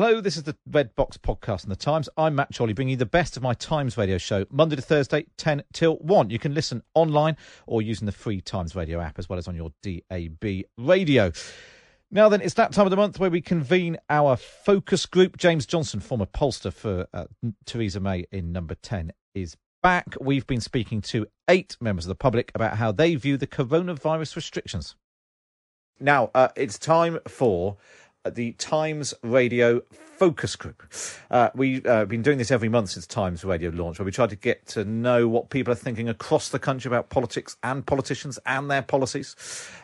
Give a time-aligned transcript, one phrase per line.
[0.00, 2.08] Hello, this is the Red Box podcast and the Times.
[2.16, 5.26] I'm Matt Chorley, bringing you the best of my Times radio show, Monday to Thursday,
[5.38, 6.30] 10 till 1.
[6.30, 9.56] You can listen online or using the free Times radio app as well as on
[9.56, 11.32] your DAB radio.
[12.12, 15.36] Now then, it's that time of the month where we convene our focus group.
[15.36, 17.24] James Johnson, former pollster for uh,
[17.66, 20.06] Theresa May in number 10, is back.
[20.20, 24.36] We've been speaking to eight members of the public about how they view the coronavirus
[24.36, 24.94] restrictions.
[25.98, 27.78] Now, uh, it's time for
[28.30, 29.82] the Times Radio
[30.18, 30.82] Focus Group.
[31.30, 34.26] Uh, we've uh, been doing this every month since Times Radio launched, where we try
[34.26, 38.38] to get to know what people are thinking across the country about politics and politicians
[38.44, 39.36] and their policies.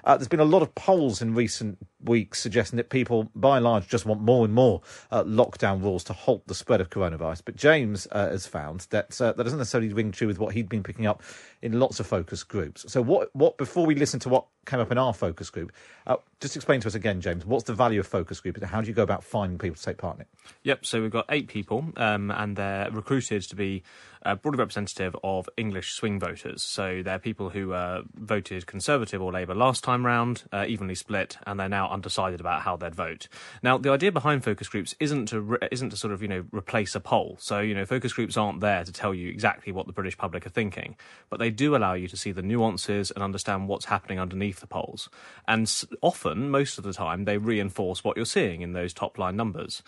[0.02, 3.64] Uh, there's been a lot of polls in recent weeks suggesting that people, by and
[3.64, 7.42] large, just want more and more uh, lockdown rules to halt the spread of coronavirus.
[7.44, 10.68] But James uh, has found that uh, that doesn't necessarily ring true with what he'd
[10.68, 11.22] been picking up
[11.62, 12.84] in lots of focus groups.
[12.92, 15.72] So, what, what before we listen to what came up in our focus group,
[16.40, 18.86] just explain to us again, James, what's the value of focus group and how do
[18.86, 20.28] you go about finding people to take part in it?
[20.64, 23.82] Yep, so we've got eight people, um, and they're recruited to be
[24.24, 26.62] uh, broadly representative of English swing voters.
[26.62, 31.36] So they're people who uh, voted Conservative or Labour last time round, uh, evenly split,
[31.46, 33.28] and they're now undecided about how they'd vote.
[33.62, 36.44] Now, the idea behind focus groups isn't to re- isn't to sort of you know
[36.52, 37.36] replace a poll.
[37.40, 40.46] So you know, focus groups aren't there to tell you exactly what the British public
[40.46, 40.96] are thinking,
[41.30, 44.66] but they do allow you to see the nuances and understand what's happening underneath the
[44.66, 45.08] polls.
[45.46, 49.36] And often, most of the time, they reinforce what you're seeing in those top line
[49.36, 49.82] numbers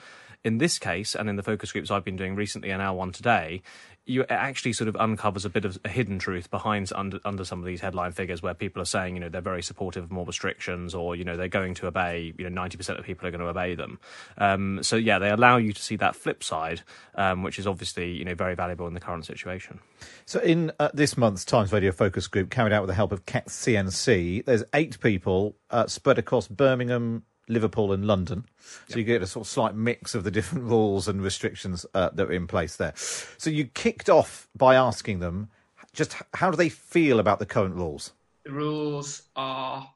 [0.44, 3.12] in this case, and in the focus groups I've been doing recently and our one
[3.12, 3.62] today,
[4.06, 7.44] you it actually sort of uncovers a bit of a hidden truth behind under under
[7.44, 10.12] some of these headline figures where people are saying you know they're very supportive of
[10.12, 13.26] more restrictions or you know they're going to obey you know ninety percent of people
[13.26, 13.98] are going to obey them.
[14.38, 16.82] Um, so yeah, they allow you to see that flip side,
[17.16, 19.80] um, which is obviously you know very valuable in the current situation.
[20.25, 23.25] So in uh, this month's Times Radio focus group, carried out with the help of
[23.26, 28.44] CNC, there's eight people uh, spread across Birmingham, Liverpool and London.
[28.58, 28.98] So yep.
[28.98, 32.28] you get a sort of slight mix of the different rules and restrictions uh, that
[32.28, 32.92] are in place there.
[32.96, 35.48] So you kicked off by asking them
[35.92, 38.12] just how do they feel about the current rules?
[38.44, 39.90] The rules are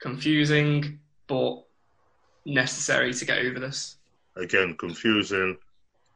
[0.00, 1.62] confusing but
[2.44, 3.96] necessary to get over this.
[4.36, 5.58] Again, confusing,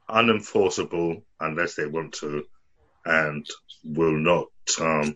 [0.08, 2.44] unenforceable unless they want to,
[3.04, 3.46] and
[3.84, 4.48] will not.
[4.80, 5.14] Um,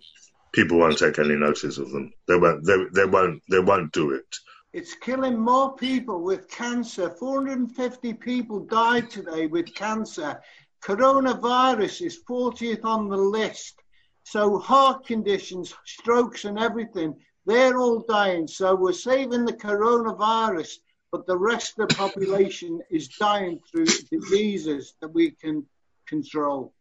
[0.52, 2.12] people won't take any notice of them.
[2.28, 2.64] They won't.
[2.64, 3.42] They, they won't.
[3.50, 4.36] They won't do it.
[4.72, 7.10] It's killing more people with cancer.
[7.10, 10.41] 450 people died today with cancer.
[10.82, 13.75] Coronavirus is 40th on the list.
[14.22, 17.16] So heart conditions, strokes and everything,
[17.47, 18.47] they're all dying.
[18.47, 20.78] So we're saving the coronavirus,
[21.10, 25.66] but the rest of the population is dying through diseases that we can
[26.06, 26.72] control.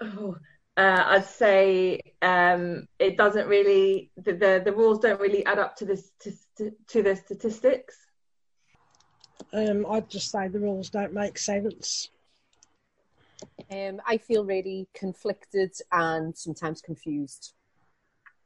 [0.00, 0.36] Oh,
[0.76, 5.76] uh, I'd say um, it doesn't really the, the, the rules don't really add up
[5.76, 7.96] to this to, to, to the statistics.
[9.52, 12.10] Um, I'd just say the rules don't make sense.
[13.70, 17.52] Um, I feel really conflicted and sometimes confused.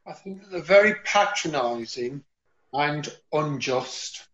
[0.07, 2.25] I think that they're very patronising
[2.73, 4.29] and unjust.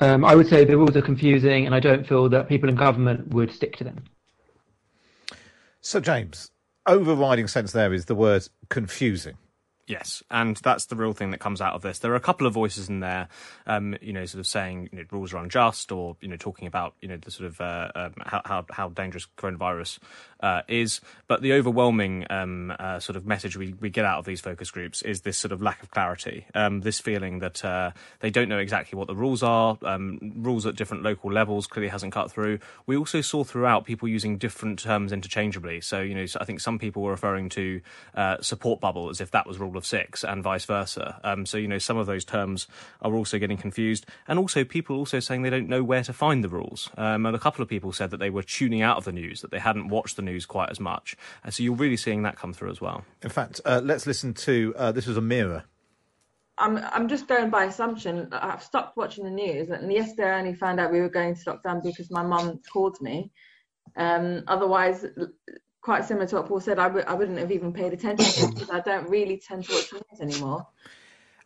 [0.00, 2.74] Um, I would say the rules are confusing, and I don't feel that people in
[2.74, 4.04] government would stick to them.
[5.80, 6.50] So, James,
[6.86, 9.36] overriding sense there is the word confusing.
[9.88, 11.98] Yes, and that's the real thing that comes out of this.
[11.98, 13.28] There are a couple of voices in there,
[13.66, 16.68] um, you know, sort of saying you know, rules are unjust, or you know, talking
[16.68, 19.98] about you know the sort of uh, um, how, how how dangerous coronavirus
[20.42, 21.00] uh, is.
[21.28, 24.70] But the overwhelming um, uh, sort of message we, we get out of these focus
[24.70, 28.48] groups is this sort of lack of clarity, um, this feeling that uh, they don't
[28.48, 29.78] know exactly what the rules are.
[29.82, 32.58] Um, rules at different local levels clearly hasn't cut through.
[32.86, 35.80] We also saw throughout people using different terms interchangeably.
[35.80, 37.80] So you know, I think some people were referring to
[38.14, 41.20] uh, support bubble as if that was rule of six and vice versa.
[41.24, 42.66] Um, so, you know, some of those terms
[43.00, 44.06] are also getting confused.
[44.26, 46.90] And also, people also saying they don't know where to find the rules.
[46.96, 49.40] Um, and a couple of people said that they were tuning out of the news,
[49.42, 51.16] that they hadn't watched the news quite as much.
[51.44, 53.04] And so you're really seeing that come through as well.
[53.22, 55.64] In fact, uh, let's listen to uh, this was a mirror.
[56.58, 58.28] I'm I'm just going by assumption.
[58.32, 61.40] I've stopped watching the news, and yesterday I only found out we were going to
[61.44, 63.30] lockdown because my mum called me.
[63.96, 65.04] Um, otherwise,
[65.80, 68.70] quite similar to what Paul said, I w- I wouldn't have even paid attention because
[68.70, 70.66] I don't really tend to watch the news anymore.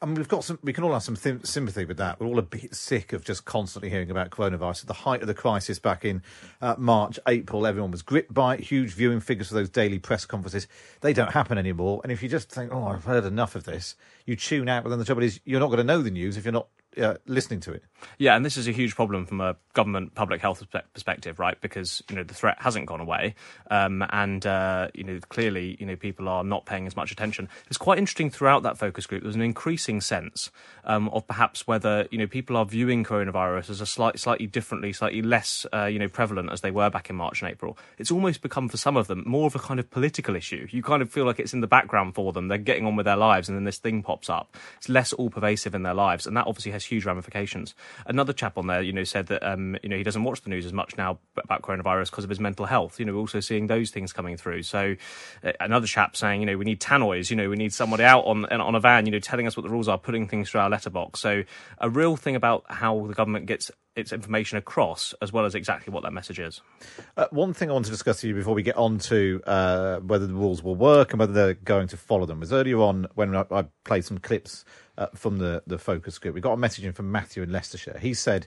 [0.02, 0.58] I mean, we've got some.
[0.62, 2.20] We can all have some th- sympathy with that.
[2.20, 4.82] We're all a bit sick of just constantly hearing about coronavirus.
[4.82, 6.22] At the height of the crisis back in
[6.60, 8.60] uh, March, April, everyone was gripped by it.
[8.60, 10.68] Huge viewing figures for those daily press conferences.
[11.00, 12.00] They don't happen anymore.
[12.02, 13.96] And if you just think, "Oh, I've heard enough of this,"
[14.26, 14.82] you tune out.
[14.82, 16.68] But then the trouble is, you're not going to know the news if you're not
[17.00, 17.82] uh, listening to it.
[18.18, 20.62] Yeah, and this is a huge problem from a government public health
[20.92, 21.60] perspective, right?
[21.60, 23.34] Because you know the threat hasn't gone away,
[23.70, 27.48] um, and uh, you know clearly you know people are not paying as much attention.
[27.68, 29.22] It's quite interesting throughout that focus group.
[29.22, 30.50] There's an increasing sense
[30.84, 34.92] um, of perhaps whether you know people are viewing coronavirus as a slight, slightly differently,
[34.92, 37.76] slightly less uh, you know prevalent as they were back in March and April.
[37.98, 40.66] It's almost become for some of them more of a kind of political issue.
[40.70, 42.48] You kind of feel like it's in the background for them.
[42.48, 44.56] They're getting on with their lives, and then this thing pops up.
[44.78, 47.74] It's less all pervasive in their lives, and that obviously has huge ramifications.
[48.06, 50.50] Another chap on there, you know, said that um, you know he doesn't watch the
[50.50, 52.98] news as much now about coronavirus because of his mental health.
[52.98, 54.62] You know, we're also seeing those things coming through.
[54.62, 54.96] So
[55.44, 57.30] uh, another chap saying, you know, we need tannoys.
[57.30, 59.64] You know, we need somebody out on on a van, you know, telling us what
[59.64, 61.20] the rules are, putting things through our letterbox.
[61.20, 61.42] So
[61.78, 65.92] a real thing about how the government gets its information across as well as exactly
[65.92, 66.60] what that message is.
[67.16, 69.98] Uh, one thing I want to discuss with you before we get on to uh,
[70.00, 73.08] whether the rules will work and whether they're going to follow them was earlier on
[73.14, 74.64] when I played some clips
[74.98, 76.34] uh, from the, the focus group.
[76.34, 77.98] We got a message in from Matthew in Leicestershire.
[78.00, 78.46] He said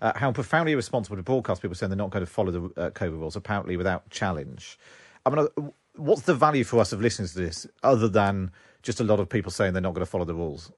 [0.00, 2.90] uh, how profoundly irresponsible to broadcast people saying they're not going to follow the uh,
[2.90, 4.78] COVID rules, apparently without challenge.
[5.24, 5.62] I mean, uh,
[5.96, 8.50] what's the value for us of listening to this other than
[8.82, 10.70] just a lot of people saying they're not going to follow the rules?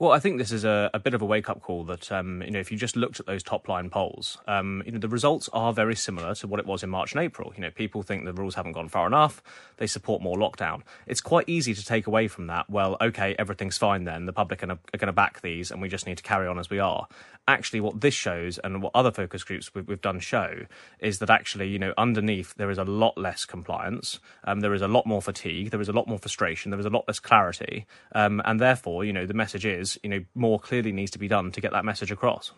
[0.00, 2.40] Well, I think this is a, a bit of a wake up call that um,
[2.42, 5.08] you know if you just looked at those top line polls, um, you know the
[5.08, 7.52] results are very similar to what it was in March and April.
[7.56, 9.42] You know, people think the rules haven't gone far enough;
[9.78, 10.82] they support more lockdown.
[11.08, 12.70] It's quite easy to take away from that.
[12.70, 14.26] Well, okay, everything's fine then.
[14.26, 16.70] The public are, going to back these, and we just need to carry on as
[16.70, 17.08] we are
[17.48, 20.66] actually what this shows and what other focus groups we've, we've, done show
[21.00, 24.82] is that actually you know underneath there is a lot less compliance um, there is
[24.82, 27.18] a lot more fatigue there is a lot more frustration there is a lot less
[27.18, 31.18] clarity um, and therefore you know the message is you know more clearly needs to
[31.18, 32.52] be done to get that message across.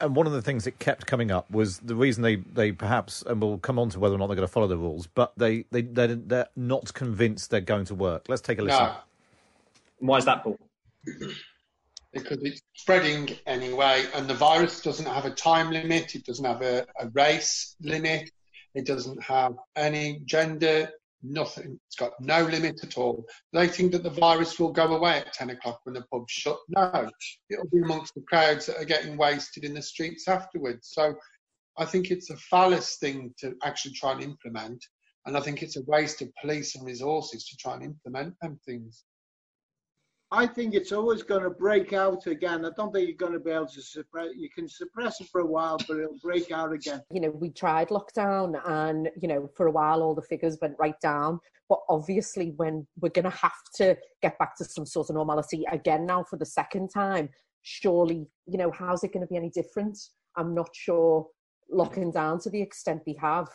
[0.00, 3.22] And one of the things that kept coming up was the reason they, they perhaps
[3.22, 5.32] and we'll come on to whether or not they're going to follow the rules but
[5.36, 8.24] they, they they're, they're not convinced they're going to work.
[8.28, 8.84] Let's take a listen.
[8.84, 8.96] No.
[10.00, 10.58] why is that paul?
[12.12, 16.60] Because it's spreading anyway, and the virus doesn't have a time limit, it doesn't have
[16.60, 18.30] a, a race limit,
[18.74, 20.90] it doesn't have any gender,
[21.22, 21.78] nothing.
[21.86, 23.24] It's got no limit at all.
[23.52, 26.58] They think that the virus will go away at 10 o'clock when the pub's shut.
[26.68, 27.08] No,
[27.50, 30.90] it'll be amongst the crowds that are getting wasted in the streets afterwards.
[30.92, 31.14] So
[31.78, 34.84] I think it's a phallus thing to actually try and implement.
[35.26, 38.58] And I think it's a waste of police and resources to try and implement them
[38.66, 39.04] things.
[40.32, 42.64] I think it's always going to break out again.
[42.64, 44.30] I don't think you're going to be able to suppress.
[44.34, 47.02] You can suppress it for a while, but it'll break out again.
[47.10, 50.74] You know, we tried lockdown, and you know, for a while, all the figures went
[50.78, 51.38] right down.
[51.68, 55.64] But obviously, when we're going to have to get back to some sort of normality
[55.70, 57.28] again now for the second time,
[57.60, 59.98] surely, you know, how's it going to be any different?
[60.38, 61.26] I'm not sure.
[61.70, 63.48] Locking down to the extent we have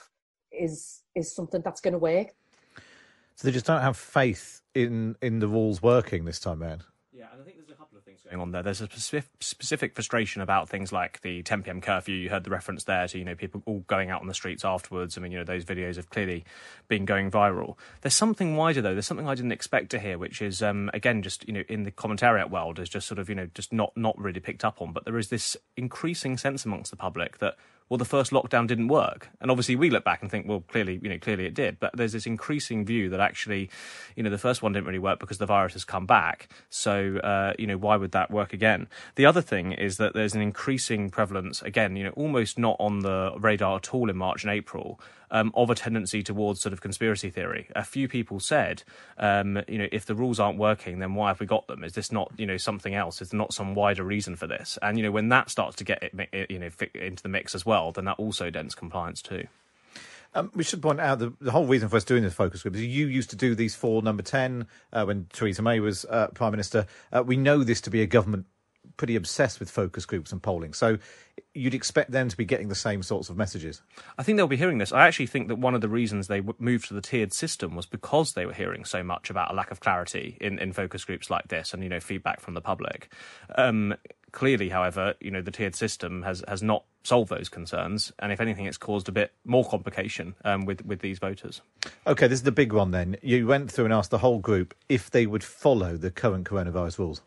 [0.51, 2.27] is is something that's going to work.
[3.37, 6.81] So they just don't have faith in in the rules working this time man.
[7.13, 8.63] Yeah, and I think there's a couple of things going on there.
[8.63, 11.79] There's a specific, specific frustration about things like the 10 p.m.
[11.79, 12.15] curfew.
[12.15, 14.65] You heard the reference there to you know people all going out on the streets
[14.65, 15.19] afterwards.
[15.19, 16.45] I mean, you know those videos have clearly
[16.87, 17.77] been going viral.
[18.01, 18.93] There's something wider though.
[18.93, 21.83] There's something I didn't expect to hear, which is um, again just you know in
[21.83, 24.81] the commentariat world is just sort of you know just not not really picked up
[24.81, 24.93] on.
[24.93, 27.55] But there is this increasing sense amongst the public that
[27.89, 29.29] well, the first lockdown didn't work.
[29.39, 31.79] And obviously, we look back and think, well, clearly, you know, clearly it did.
[31.79, 33.69] But there's this increasing view that actually,
[34.15, 36.49] you know, the first one didn't really work because the virus has come back.
[36.69, 38.87] So, uh, you know, why would that work again?
[39.15, 42.99] The other thing is that there's an increasing prevalence, again, you know, almost not on
[42.99, 44.99] the radar at all in March and April,
[45.31, 47.67] um, of a tendency towards sort of conspiracy theory.
[47.75, 48.83] A few people said,
[49.17, 51.83] um, you know, if the rules aren't working, then why have we got them?
[51.83, 53.21] Is this not, you know, something else?
[53.21, 54.77] Is there not some wider reason for this?
[54.81, 56.11] And you know, when that starts to get
[56.49, 59.47] you know, into the mix as well, then that also dents compliance too.
[60.33, 62.75] Um, we should point out the, the whole reason for us doing this focus group
[62.75, 66.27] is you used to do these for number 10 uh, when Theresa May was uh,
[66.27, 66.85] Prime Minister.
[67.11, 68.45] Uh, we know this to be a government
[68.97, 70.73] pretty obsessed with focus groups and polling.
[70.73, 70.97] So
[71.57, 73.81] you'd expect them to be getting the same sorts of messages.
[74.17, 74.91] I think they'll be hearing this.
[74.91, 77.85] I actually think that one of the reasons they moved to the tiered system was
[77.85, 81.29] because they were hearing so much about a lack of clarity in, in focus groups
[81.29, 83.11] like this and, you know, feedback from the public.
[83.55, 83.95] Um,
[84.31, 88.11] clearly, however, you know, the tiered system has, has not solved those concerns.
[88.19, 91.61] And if anything, it's caused a bit more complication um, with, with these voters.
[92.05, 93.17] Okay, this is the big one then.
[93.21, 96.99] You went through and asked the whole group if they would follow the current coronavirus
[96.99, 97.21] rules.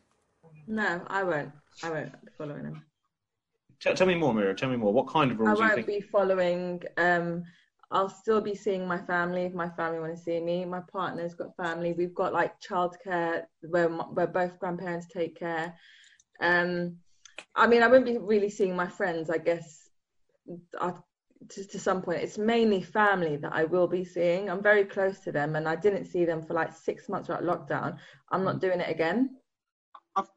[0.66, 1.50] No, I won't.
[1.82, 2.84] I won't be following them.
[3.80, 4.54] Tell, tell me more, Mira.
[4.54, 4.92] Tell me more.
[4.92, 5.60] What kind of rules?
[5.60, 6.82] I won't be following.
[6.98, 7.44] Um,
[7.90, 10.64] I'll still be seeing my family if my family want to see me.
[10.64, 11.92] My partner's got family.
[11.92, 15.74] We've got like childcare where where both grandparents take care.
[16.40, 16.98] Um,
[17.54, 19.30] I mean, I won't be really seeing my friends.
[19.30, 19.88] I guess
[20.78, 20.92] I,
[21.48, 24.50] to, to some point, it's mainly family that I will be seeing.
[24.50, 27.42] I'm very close to them, and I didn't see them for like six months right
[27.42, 27.96] lockdown.
[28.30, 29.39] I'm not doing it again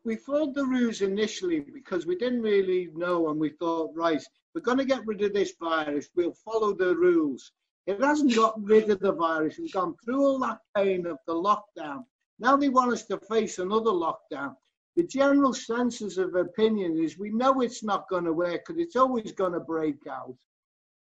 [0.03, 4.21] we followed the rules initially because we didn't really know and we thought, right,
[4.53, 7.51] we're going to get rid of this virus, we'll follow the rules.
[7.85, 9.57] It hasn't got rid of the virus.
[9.57, 12.05] We've gone through all that pain of the lockdown.
[12.39, 14.55] Now they want us to face another lockdown.
[14.95, 18.95] The general census of opinion is we know it's not going to work because it's
[18.95, 20.35] always going to break out.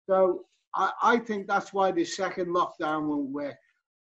[0.09, 3.57] So I, I think that's why the second lockdown won't work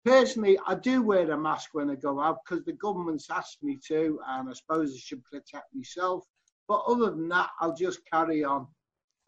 [0.05, 3.79] personally, I do wear a mask when I go out because the government's asked me
[3.87, 6.25] to, and I suppose I should protect myself.
[6.67, 8.67] But other than that, I'll just carry on.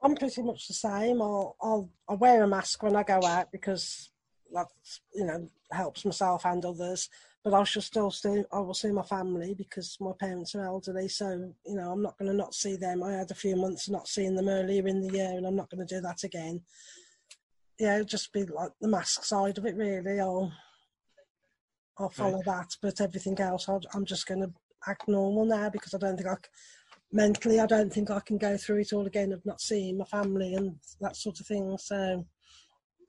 [0.01, 1.21] I'm pretty much the same.
[1.21, 4.11] I'll, I'll, I'll wear a mask when I go out because
[4.53, 4.67] that
[5.13, 7.09] you know helps myself and others.
[7.43, 11.07] But I shall still see I will see my family because my parents are elderly.
[11.07, 13.03] So you know I'm not going to not see them.
[13.03, 15.69] I had a few months not seeing them earlier in the year, and I'm not
[15.69, 16.61] going to do that again.
[17.79, 20.19] Yeah, just be like the mask side of it really.
[20.19, 20.51] I'll
[21.97, 22.45] I'll follow right.
[22.45, 22.75] that.
[22.81, 24.53] But everything else, i am just going to
[24.87, 26.35] act normal now because I don't think I
[27.11, 30.05] mentally I don't think I can go through it all again of not seeing my
[30.05, 31.77] family and that sort of thing.
[31.77, 32.25] So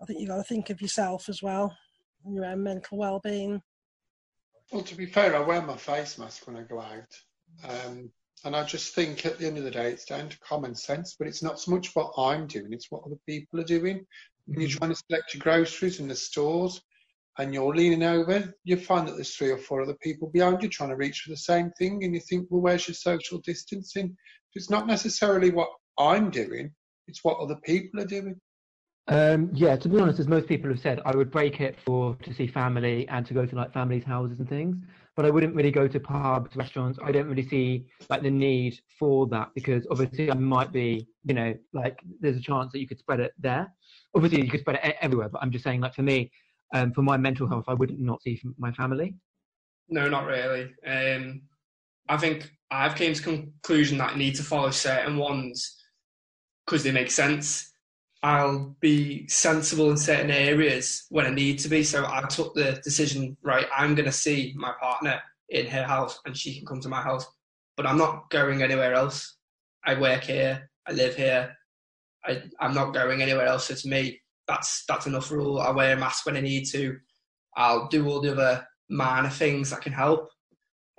[0.01, 1.77] I think you've got to think of yourself as well
[2.25, 3.63] and your own mental well-being.
[4.73, 7.13] Well, to be fair, I wear my face mask when I go out.
[7.69, 8.11] Um,
[8.45, 11.17] and I just think at the end of the day, it's down to common sense,
[11.19, 14.07] but it's not so much what I'm doing, it's what other people are doing.
[14.47, 16.81] You're trying to select your groceries in the stores,
[17.39, 20.69] and you're leaning over, you find that there's three or four other people behind you
[20.69, 24.17] trying to reach for the same thing, and you think, well, where's your social distancing?
[24.55, 26.71] It's not necessarily what I'm doing,
[27.09, 28.41] it's what other people are doing.
[29.09, 32.17] Um, yeah, to be honest, as most people have said, I would break it for
[32.23, 34.77] to see family and to go to like families' houses and things,
[35.17, 36.99] but I wouldn't really go to pubs, restaurants.
[37.03, 41.35] I don't really see like the need for that because obviously I might be, you
[41.35, 43.67] know, like there's a chance that you could spread it there.
[44.15, 46.31] Obviously, you could spread it everywhere, but I'm just saying, like for me,
[46.75, 49.15] um, for my mental health, I wouldn't not see my family.
[49.89, 50.75] No, not really.
[50.87, 51.43] Um,
[52.09, 55.77] I think I've came to conclusion that I need to follow certain ones
[56.67, 57.73] because they make sense.
[58.27, 61.85] I'll be sensible in certain areas when I need to be.
[61.85, 66.19] So I took the decision, right, I'm going to see my partner in her house
[66.27, 67.25] and she can come to my house,
[67.77, 69.37] but I'm not going anywhere else.
[69.85, 71.57] I work here, I live here,
[72.25, 73.71] I, I'm not going anywhere else.
[73.71, 75.61] It's me that's that's enough rule.
[75.61, 76.97] I wear a mask when I need to.
[77.57, 80.31] I'll do all the other minor things that can help.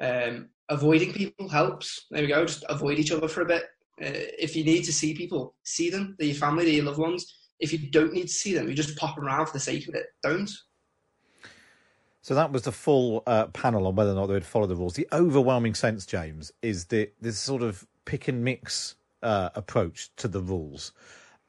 [0.01, 2.05] Um, avoiding people helps.
[2.09, 2.45] There we go.
[2.45, 3.65] Just avoid each other for a bit.
[3.99, 6.15] Uh, if you need to see people, see them.
[6.17, 7.33] They're your family, they're your loved ones.
[7.59, 9.95] If you don't need to see them, you just pop around for the sake of
[9.95, 10.07] it.
[10.21, 10.49] Don't.
[12.21, 14.75] So that was the full uh, panel on whether or not they would follow the
[14.75, 14.93] rules.
[14.95, 20.27] The overwhelming sense, James, is that this sort of pick and mix uh, approach to
[20.27, 20.91] the rules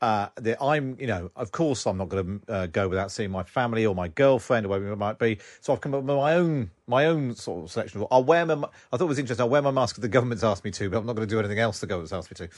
[0.01, 3.31] uh, that I'm, you know, of course, I'm not going to uh, go without seeing
[3.31, 5.39] my family or my girlfriend or whatever it might be.
[5.61, 8.05] So I've come up with my own, my own sort of selection.
[8.11, 8.55] I'll wear my.
[8.93, 9.43] I thought it was interesting.
[9.43, 11.35] I'll wear my mask if the government's asked me to, but I'm not going to
[11.35, 12.55] do anything else the government's asked me to.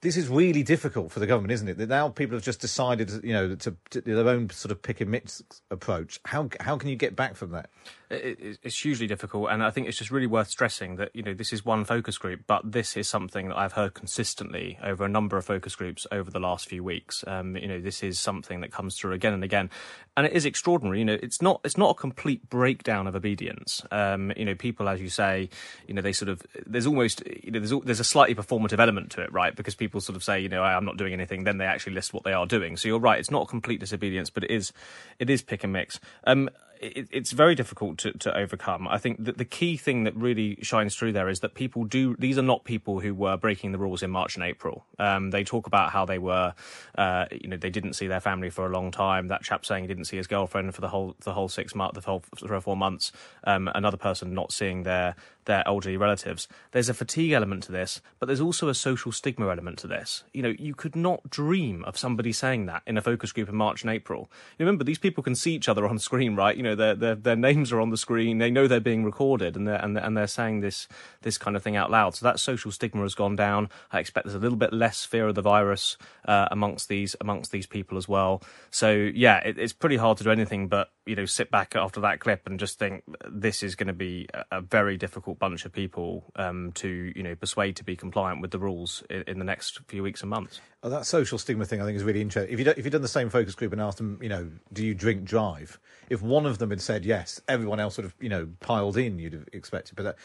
[0.00, 1.78] This is really difficult for the government, isn't it?
[1.78, 5.00] That now people have just decided, you know, to, to their own sort of pick
[5.00, 6.18] and mix approach.
[6.24, 7.70] How how can you get back from that?
[8.12, 11.34] It, it's hugely difficult, and I think it's just really worth stressing that you know
[11.34, 15.08] this is one focus group, but this is something that I've heard consistently over a
[15.08, 17.24] number of focus groups over the last few weeks.
[17.26, 19.70] Um, you know, this is something that comes through again and again,
[20.16, 20.98] and it is extraordinary.
[20.98, 23.82] You know, it's not it's not a complete breakdown of obedience.
[23.90, 25.48] Um, you know, people, as you say,
[25.86, 29.10] you know, they sort of there's almost you know there's there's a slightly performative element
[29.12, 29.54] to it, right?
[29.54, 32.12] Because people sort of say, you know, I'm not doing anything, then they actually list
[32.12, 32.76] what they are doing.
[32.76, 34.72] So you're right, it's not complete disobedience, but it is
[35.18, 36.00] it is pick and mix.
[36.24, 36.48] Um,
[36.82, 38.88] it, it's very difficult to, to overcome.
[38.88, 42.16] I think that the key thing that really shines through there is that people do.
[42.18, 44.84] These are not people who were breaking the rules in March and April.
[44.98, 46.54] Um, they talk about how they were,
[46.98, 49.28] uh, you know, they didn't see their family for a long time.
[49.28, 51.94] That chap saying he didn't see his girlfriend for the whole the whole six months,
[51.94, 53.12] the whole three or four months.
[53.44, 56.48] Um, another person not seeing their their elderly relatives.
[56.72, 60.24] There's a fatigue element to this, but there's also a social stigma element to this.
[60.32, 63.56] You know, you could not dream of somebody saying that in a focus group in
[63.56, 64.30] March and April.
[64.58, 66.56] You remember, these people can see each other on screen, right?
[66.56, 68.38] You know, their their, their names are on the screen.
[68.38, 70.88] They know they're being recorded, and they're and and they're saying this
[71.22, 72.14] this kind of thing out loud.
[72.14, 73.68] So that social stigma has gone down.
[73.90, 77.52] I expect there's a little bit less fear of the virus uh, amongst these amongst
[77.52, 78.42] these people as well.
[78.70, 82.00] So yeah, it, it's pretty hard to do anything but you know sit back after
[82.00, 85.64] that clip and just think this is going to be a, a very difficult bunch
[85.64, 89.38] of people um, to you know persuade to be compliant with the rules in, in
[89.38, 90.60] the next few weeks and months.
[90.84, 92.52] Oh, that social stigma thing, I think, is really interesting.
[92.52, 94.84] If you if you'd done the same focus group and asked them, you know, do
[94.84, 95.78] you drink drive?
[96.10, 99.18] If one of them had said yes, everyone else would have, you know, piled in.
[99.18, 100.16] You'd have expected, but that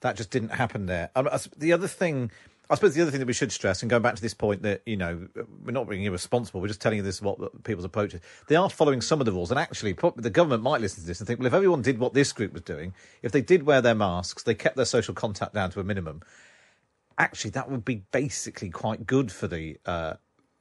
[0.00, 1.10] that just didn't happen there.
[1.14, 2.30] Um, the other thing
[2.68, 4.62] I suppose the other thing that we should stress, and going back to this point
[4.62, 5.28] that you know
[5.64, 8.20] we're not being irresponsible, we're just telling you this is what people's approach is.
[8.48, 11.20] They are following some of the rules, and actually, the government might listen to this
[11.20, 12.92] and think, well, if everyone did what this group was doing,
[13.22, 16.22] if they did wear their masks, they kept their social contact down to a minimum.
[17.18, 20.14] Actually, that would be basically quite good for the uh,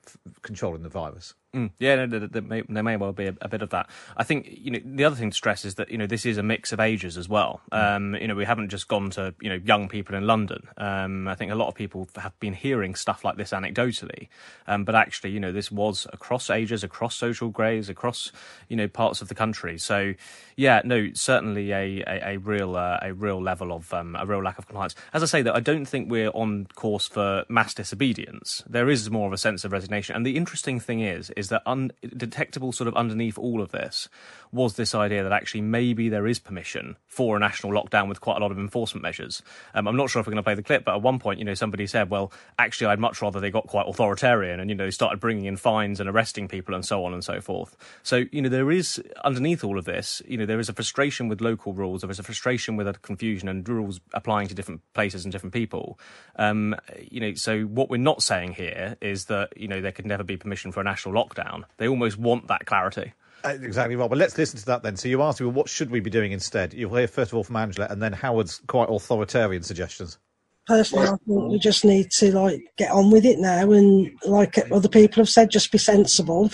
[0.08, 1.34] f- controlling the virus.
[1.56, 3.90] Mm, yeah, no, there, may, there, may, well be a, a, bit of that.
[4.18, 6.38] I think you know the other thing to stress is that you know this is
[6.38, 7.62] a mix of ages as well.
[7.72, 7.96] Mm.
[7.96, 10.68] Um, you know we haven't just gone to you know young people in London.
[10.78, 14.28] Um, I think a lot of people have been hearing stuff like this anecdotally,
[14.68, 18.34] um, but actually you know this was across ages, across social greys, across
[18.68, 19.78] you know parts of the country.
[19.78, 20.14] So
[20.58, 24.44] yeah, no, certainly a a, a real uh, a real level of um, a real
[24.44, 24.96] lack of compliance.
[25.14, 28.62] As I say, that I don't think we're on course for mass disobedience.
[28.68, 31.50] There is more of a sense of resignation, and the interesting thing is is is
[31.50, 34.10] that un- detectable sort of underneath all of this
[34.52, 38.38] was this idea that actually maybe there is permission for a national lockdown with quite
[38.38, 39.44] a lot of enforcement measures.
[39.74, 41.40] Um, I'm not sure if we're going to play the clip, but at one point,
[41.40, 44.76] you know, somebody said, well, actually, I'd much rather they got quite authoritarian and, you
[44.76, 47.76] know, started bringing in fines and arresting people and so on and so forth.
[48.02, 51.28] So, you know, there is underneath all of this, you know, there is a frustration
[51.28, 54.82] with local rules, there is a frustration with a confusion and rules applying to different
[54.94, 56.00] places and different people.
[56.38, 60.06] Um, you know, so what we're not saying here is that, you know, there could
[60.06, 61.35] never be permission for a national lockdown.
[61.78, 63.14] They almost want that clarity.
[63.44, 64.10] Uh, exactly right.
[64.10, 64.96] But let's listen to that then.
[64.96, 66.74] So you asked me, well, what should we be doing instead?
[66.74, 70.18] You'll hear first of all from Angela, and then Howard's quite authoritarian suggestions.
[70.66, 74.58] Personally, I think we just need to like get on with it now, and like
[74.72, 76.50] other people have said, just be sensible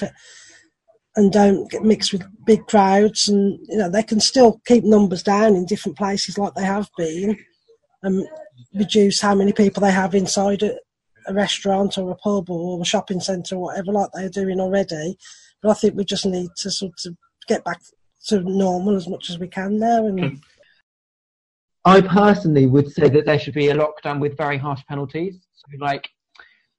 [1.15, 3.29] and don't get mixed with big crowds.
[3.29, 6.89] And you know they can still keep numbers down in different places like they have
[6.97, 7.37] been,
[8.03, 8.27] and
[8.73, 10.75] reduce how many people they have inside a,
[11.27, 15.17] a restaurant or a pub or a shopping centre or whatever, like they're doing already
[15.61, 17.15] but I think we just need to sort of
[17.47, 17.79] get back
[18.27, 20.07] to normal as much as we can there.
[20.07, 20.39] And mm.
[21.85, 25.39] I personally would say that there should be a lockdown with very harsh penalties.
[25.53, 26.09] So like,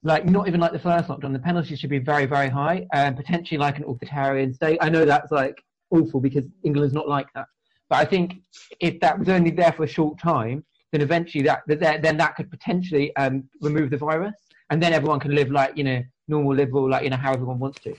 [0.03, 1.33] like not even like the first lockdown.
[1.33, 4.79] The penalties should be very, very high, and potentially like an authoritarian state.
[4.81, 7.47] I know that's like awful because England's not like that.
[7.89, 8.41] But I think
[8.81, 12.37] if that was only there for a short time, then eventually that, that then that
[12.37, 14.35] could potentially um, remove the virus,
[14.71, 17.59] and then everyone can live like you know normal, liberal, like you know how everyone
[17.59, 17.97] wants to.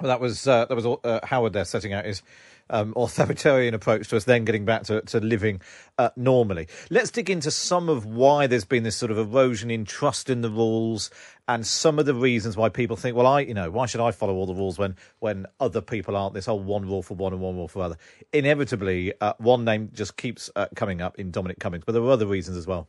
[0.00, 2.22] Well, that was uh, that was uh, Howard there setting out his
[2.70, 5.60] um, authoritarian approach to us, then getting back to, to living
[5.98, 6.68] uh, normally.
[6.90, 10.40] Let's dig into some of why there's been this sort of erosion in trust in
[10.40, 11.10] the rules,
[11.48, 14.10] and some of the reasons why people think, well, I, you know, why should I
[14.10, 16.34] follow all the rules when when other people aren't?
[16.34, 17.96] This whole one rule for one and one rule for other.
[18.32, 22.10] Inevitably, uh, one name just keeps uh, coming up in Dominic Cummings, but there are
[22.10, 22.88] other reasons as well.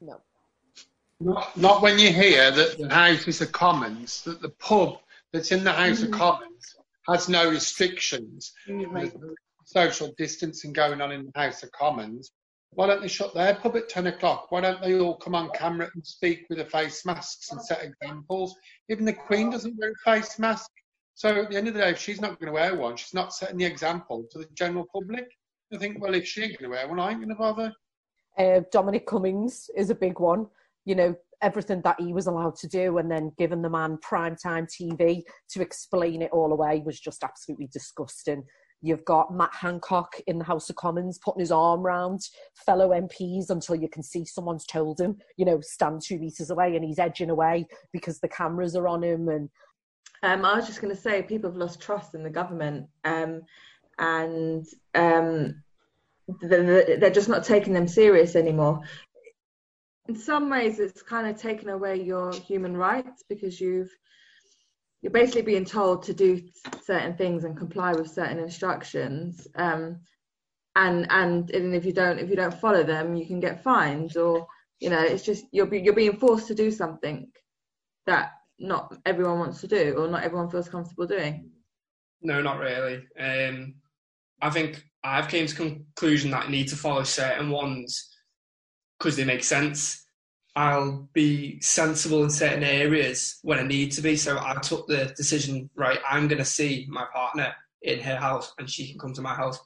[0.00, 0.20] No.
[1.20, 4.98] Not, not when you hear that the House is a Commons, that the pub
[5.30, 6.12] that's in the House mm-hmm.
[6.12, 6.76] of Commons
[7.12, 8.52] has no restrictions.
[8.68, 9.30] Mm-hmm.
[9.64, 12.32] Social distancing going on in the House of Commons.
[12.74, 14.50] Why don't they shut their pub at 10 o'clock?
[14.50, 17.84] Why don't they all come on camera and speak with the face masks and set
[17.84, 18.56] examples?
[18.88, 20.70] Even the Queen doesn't wear a face mask.
[21.14, 23.12] So at the end of the day, if she's not going to wear one, she's
[23.12, 25.26] not setting the example to the general public.
[25.72, 27.72] I think, well, if she ain't going to wear one, I ain't going to bother.
[28.38, 30.46] Uh, Dominic Cummings is a big one.
[30.86, 34.36] You know, everything that he was allowed to do and then giving the man prime
[34.36, 38.44] time TV to explain it all away was just absolutely disgusting.
[38.80, 42.20] You've got Matt Hancock in the House of Commons putting his arm around
[42.66, 46.74] fellow MPs until you can see someone's told him, you know, stand two metres away
[46.74, 49.28] and he's edging away because the cameras are on him.
[49.28, 49.48] And
[50.24, 53.42] um, I was just going to say, people have lost trust in the government, um,
[53.98, 55.62] and um,
[56.40, 58.80] they're just not taking them serious anymore.
[60.08, 63.90] In some ways, it's kind of taken away your human rights because you've
[65.02, 66.40] you're basically being told to do
[66.84, 70.00] certain things and comply with certain instructions um,
[70.76, 74.16] and and and if you don't if you don't follow them you can get fined
[74.16, 74.46] or
[74.78, 77.30] you know it's just you're be, you're being forced to do something
[78.06, 81.50] that not everyone wants to do or not everyone feels comfortable doing.
[82.22, 83.04] No not really.
[83.18, 83.74] Um,
[84.40, 88.11] i think i've came to conclusion that need to follow certain ones
[89.02, 90.02] because they make sense
[90.54, 94.16] I'll be sensible in certain areas when I need to be.
[94.16, 98.52] So I took the decision, right, I'm going to see my partner in her house
[98.58, 99.58] and she can come to my house,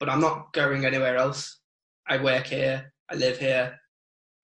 [0.00, 1.60] but I'm not going anywhere else.
[2.08, 3.78] I work here, I live here,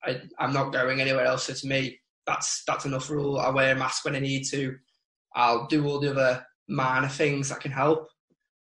[0.05, 1.45] I, I'm not going anywhere else.
[1.45, 3.39] So to me, that's that's enough rule.
[3.39, 4.77] I wear a mask when I need to.
[5.35, 8.09] I'll do all the other minor things that can help.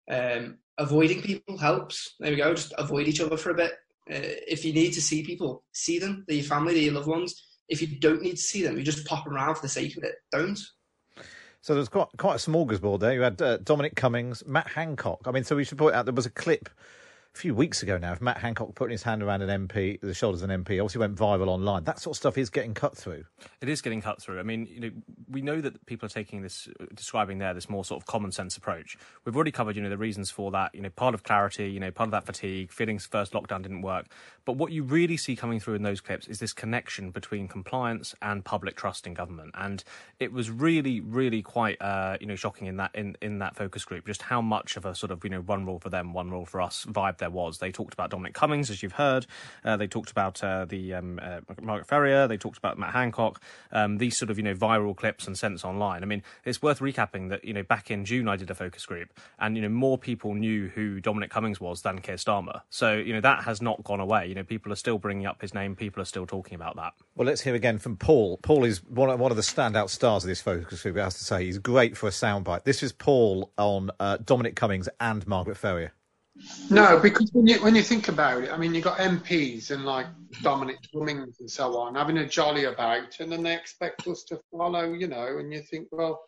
[0.10, 2.16] Um, avoiding people helps.
[2.20, 2.56] There we go.
[2.56, 3.74] Just avoid each other for a bit.
[4.10, 7.08] Uh, if you need to see people, see them, they're your family, they're your loved
[7.08, 7.46] ones.
[7.68, 10.04] If you don't need to see them, you just pop around for the sake of
[10.04, 10.16] it.
[10.32, 10.60] Don't.
[11.62, 13.14] So there's quite quite a smorgasbord there.
[13.14, 15.22] You had uh, Dominic Cummings, Matt Hancock.
[15.26, 16.70] I mean, so we should point out there was a clip
[17.36, 20.14] a few weeks ago now of Matt Hancock putting his hand around an MP, the
[20.14, 21.84] shoulders of an MP, obviously went viral online.
[21.84, 23.24] That sort of stuff is getting cut through.
[23.62, 24.40] It is getting cut through.
[24.40, 24.92] I mean, you know,
[25.30, 28.58] we know that people are taking this, describing there this more sort of common sense
[28.58, 28.98] approach.
[29.26, 30.74] We've already covered, you know, the reasons for that.
[30.74, 33.84] You know, part of clarity, you know, part of that fatigue, feelings first lockdown didn't
[33.84, 34.08] work.
[34.44, 38.16] But what you really see coming through in those clips is this connection between compliance
[38.22, 39.52] and public trust in government.
[39.54, 39.84] And
[40.20, 43.86] it was really, really quite, uh, you know, shocking in that in, in that focus
[43.86, 46.32] group just how much of a sort of you know one rule for them, one
[46.32, 47.60] rule for us vibe there was.
[47.60, 49.26] They talked about Dominic Cummings, as you've heard.
[49.64, 52.28] Uh, they talked about uh, the um, uh, Margaret Ferrier.
[52.28, 53.42] They talked about Matt Hancock.
[53.72, 56.04] Um, these sort of you know viral clips and sense online.
[56.04, 58.86] I mean, it's worth recapping that you know back in June I did a focus
[58.86, 62.62] group, and you know more people knew who Dominic Cummings was than Keir Starmer.
[62.70, 64.28] So you know that has not gone away.
[64.28, 65.76] You know, people are still bringing up his name.
[65.76, 66.94] People are still talking about that.
[67.16, 68.38] Well, let's hear again from Paul.
[68.42, 70.98] Paul is one of, one of the standout stars of this focus group.
[70.98, 72.64] I have to say, he's great for a soundbite.
[72.64, 75.94] This is Paul on uh, Dominic Cummings and Margaret Ferrier.
[76.70, 79.86] No, because when you when you think about it, I mean, you've got MPs and
[79.86, 80.08] like
[80.42, 84.40] Dominic Cummings and so on having a jolly about, and then they expect us to
[84.52, 86.20] follow, you know, and you think, well,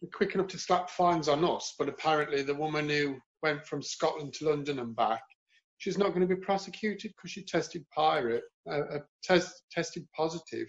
[0.00, 3.82] they're quick enough to slap fines on us, but apparently the woman who went from
[3.82, 5.22] Scotland to London and back,
[5.78, 10.66] she's not going to be prosecuted because she tested pirate, uh, uh, test, tested positive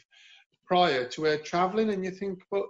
[0.65, 2.68] prior to her travelling, and you think, well,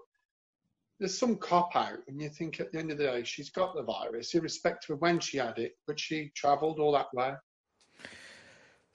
[0.99, 3.75] there's some cop out, and you think at the end of the day, she's got
[3.75, 7.33] the virus, irrespective of when she had it, but she travelled all that way.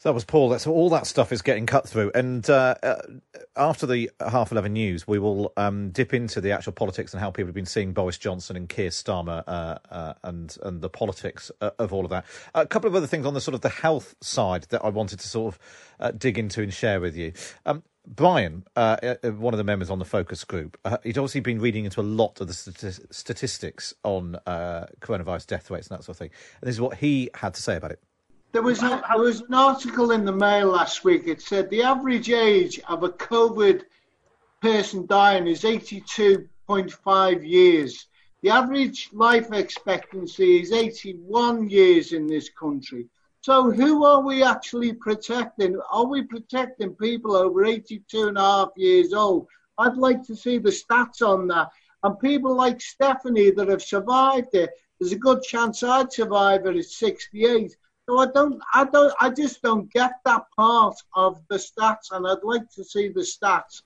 [0.01, 0.49] So that was Paul.
[0.49, 2.11] That's all that stuff is getting cut through.
[2.15, 3.03] And uh, uh,
[3.55, 7.31] after the half eleven news, we will um, dip into the actual politics and how
[7.31, 11.51] people have been seeing Boris Johnson and Keir Starmer uh, uh and and the politics
[11.61, 12.25] uh, of all of that.
[12.55, 15.21] A couple of other things on the sort of the health side that I wanted
[15.21, 15.55] to sort
[16.01, 17.35] of dig into and share with you.
[17.67, 21.61] Um, Brian, uh, one of the members on the focus group, uh, he'd obviously been
[21.61, 26.05] reading into a lot of the stati- statistics on uh, coronavirus death rates and that
[26.05, 26.31] sort of thing.
[26.61, 28.01] And this is what he had to say about it.
[28.53, 31.29] There was, a, there was an article in the Mail last week.
[31.29, 33.83] It said the average age of a COVID
[34.61, 38.07] person dying is 82.5 years.
[38.43, 43.07] The average life expectancy is 81 years in this country.
[43.43, 45.81] So who are we actually protecting?
[45.91, 49.47] Are we protecting people over 82 and a half years old?
[49.79, 51.71] I'd like to see the stats on that.
[52.03, 56.77] And people like Stephanie that have survived it, there's a good chance I'd survive it
[56.77, 57.75] at 68.
[58.07, 62.27] So I don't, I don't, I just don't get that part of the stats, and
[62.27, 63.83] I'd like to see the stats.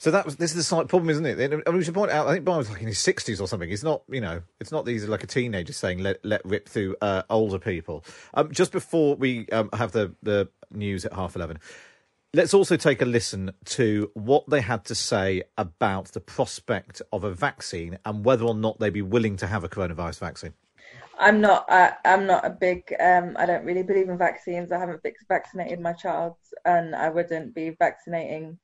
[0.00, 1.40] So that was this is the slight problem, isn't it?
[1.40, 2.28] I mean, we should point out.
[2.28, 3.68] I think Brian was like in his sixties or something.
[3.68, 6.94] It's not, you know, it's not these like a teenager saying let let rip through
[7.00, 8.04] uh, older people.
[8.32, 11.58] Um, just before we um, have the the news at half eleven,
[12.32, 17.24] let's also take a listen to what they had to say about the prospect of
[17.24, 20.54] a vaccine and whether or not they'd be willing to have a coronavirus vaccine.
[21.18, 21.66] I'm not.
[21.68, 22.94] I, I'm not a big.
[23.00, 24.70] Um, I don't really believe in vaccines.
[24.70, 28.58] I haven't vaccinated my child, and I wouldn't be vaccinating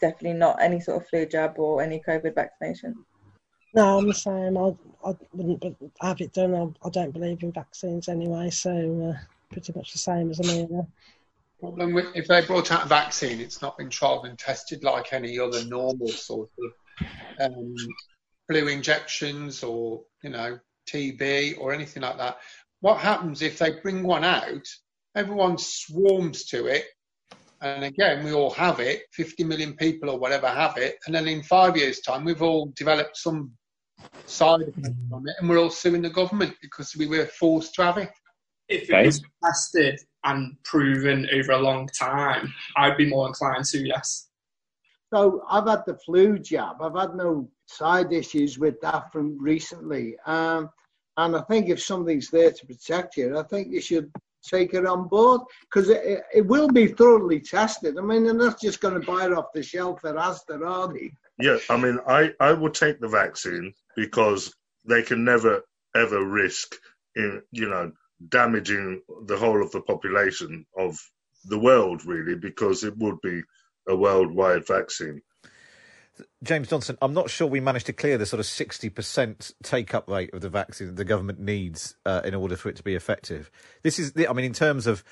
[0.00, 3.04] definitely not any sort of flu jab or any COVID vaccination.
[3.74, 4.56] No, I'm the same.
[4.56, 6.54] I, I wouldn't have it done.
[6.54, 9.20] I, I don't believe in vaccines anyway, so uh,
[9.50, 10.86] pretty much the same as Amelia.
[11.58, 15.12] Problem with if they brought out a vaccine, it's not been trialled and tested like
[15.12, 17.06] any other normal sort of
[17.40, 17.74] um,
[18.48, 22.38] flu injections or you know TB or anything like that.
[22.80, 24.66] What happens if they bring one out?
[25.16, 26.84] Everyone swarms to it,
[27.64, 29.02] and again, we all have it.
[29.12, 32.72] 50 million people or whatever have it, and then in five years' time, we've all
[32.76, 33.52] developed some
[34.26, 37.84] side effect from it, and we're all suing the government because we were forced to
[37.84, 38.10] have it.
[38.68, 43.86] If it was tested and proven over a long time, I'd be more inclined to
[43.86, 44.28] yes.
[45.12, 46.82] So I've had the flu jab.
[46.82, 50.16] I've had no side issues with that from recently.
[50.26, 50.70] Um,
[51.16, 54.10] and I think if something's there to protect you, I think you should
[54.44, 57.98] take it on board because it, it will be thoroughly tested.
[57.98, 60.92] I mean, they're not just going to buy it off the shelf at Asda, are
[60.92, 61.10] they?
[61.38, 64.54] Yeah, I mean, I, I would take the vaccine because
[64.84, 65.62] they can never
[65.96, 66.74] ever risk
[67.16, 67.92] in you know
[68.28, 70.98] damaging the whole of the population of
[71.46, 73.42] the world really because it would be
[73.88, 75.20] a worldwide vaccine.
[76.42, 80.08] James Johnson, I'm not sure we managed to clear the sort of 60% take up
[80.08, 82.94] rate of the vaccine that the government needs uh, in order for it to be
[82.94, 83.50] effective.
[83.82, 85.02] This is, the, I mean, in terms of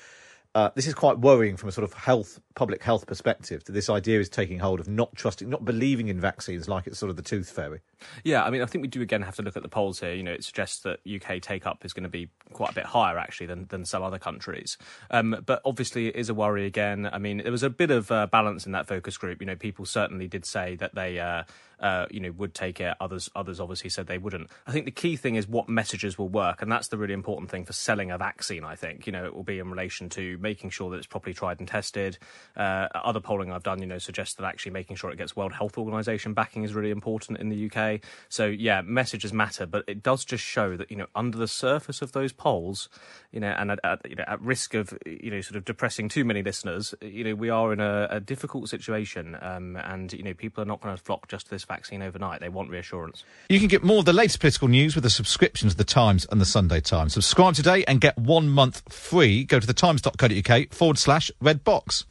[0.55, 3.63] uh, this is quite worrying from a sort of health, public health perspective.
[3.63, 6.99] That this idea is taking hold of not trusting, not believing in vaccines, like it's
[6.99, 7.81] sort of the tooth fairy.
[8.23, 10.13] Yeah, I mean, I think we do again have to look at the polls here.
[10.13, 12.85] You know, it suggests that UK take up is going to be quite a bit
[12.85, 14.77] higher actually than, than some other countries.
[15.09, 17.09] Um, but obviously, it is a worry again.
[17.11, 19.41] I mean, there was a bit of uh, balance in that focus group.
[19.41, 21.19] You know, people certainly did say that they.
[21.19, 21.43] Uh,
[21.83, 22.95] uh, you know, would take it.
[23.01, 24.49] Others, others obviously said they wouldn't.
[24.65, 27.51] I think the key thing is what messages will work, and that's the really important
[27.51, 28.63] thing for selling a vaccine.
[28.63, 31.33] I think you know it will be in relation to making sure that it's properly
[31.33, 32.17] tried and tested.
[32.55, 35.51] Uh, other polling I've done, you know, suggests that actually making sure it gets World
[35.51, 37.99] Health Organization backing is really important in the UK.
[38.29, 42.01] So yeah, messages matter, but it does just show that you know under the surface
[42.01, 42.87] of those polls,
[43.33, 46.07] you know, and at, at you know at risk of you know sort of depressing
[46.07, 50.21] too many listeners, you know, we are in a, a difficult situation, um, and you
[50.21, 52.39] know people are not going to flock just to this vaccine overnight.
[52.39, 53.25] They want reassurance.
[53.49, 56.27] You can get more of the latest political news with a subscription to The Times
[56.31, 57.13] and The Sunday Times.
[57.13, 59.43] Subscribe today and get one month free.
[59.43, 62.05] Go to thetimes.co.uk forward slash red box.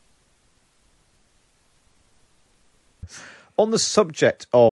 [3.56, 4.71] On the subject of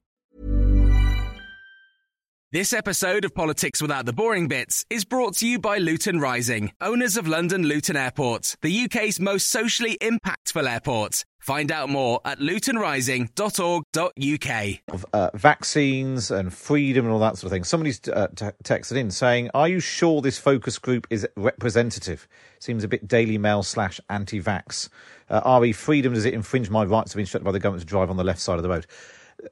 [2.53, 6.73] This episode of Politics Without the Boring Bits is brought to you by Luton Rising,
[6.81, 11.23] owners of London Luton Airport, the UK's most socially impactful airport.
[11.39, 14.93] Find out more at lutonrising.org.uk.
[14.93, 17.63] of uh, vaccines and freedom and all that sort of thing.
[17.63, 22.27] Somebody's uh, t- texted in saying, "Are you sure this focus group is representative?
[22.59, 24.89] Seems a bit Daily Mail slash anti-vax.
[25.29, 27.89] Uh, re freedom does it infringe my rights to be instructed by the government to
[27.89, 28.87] drive on the left side of the road?"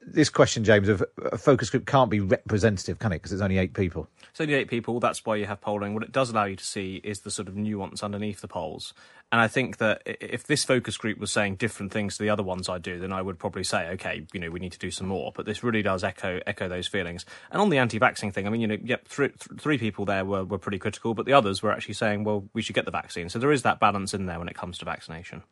[0.02, 3.18] This question, James, of a focus group can't be representative, can it?
[3.18, 4.08] Because it's only eight people.
[4.30, 5.00] It's only eight people.
[5.00, 5.94] That's why you have polling.
[5.94, 8.94] What it does allow you to see is the sort of nuance underneath the polls.
[9.32, 12.42] And I think that if this focus group was saying different things to the other
[12.42, 14.90] ones I do, then I would probably say, okay, you know, we need to do
[14.90, 15.32] some more.
[15.36, 17.26] But this really does echo echo those feelings.
[17.52, 20.26] And on the anti-vaccine thing, I mean, you know, yep, three, th- three people there
[20.26, 22.92] were, were pretty critical, but the others were actually saying, well, we should get the
[22.92, 23.30] vaccine.
[23.30, 25.44] So there is that balance in there when it comes to vaccination.